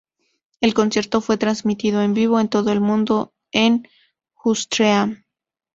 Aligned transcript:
El 0.61 0.73
concierto 0.73 1.21
fue 1.21 1.37
transmitido 1.37 2.01
en 2.01 2.15
vivo 2.15 2.39
en 2.39 2.49
todo 2.49 2.71
el 2.71 2.81
mundo 2.81 3.35
en 3.51 3.87
Ustream.tv. 4.43 5.23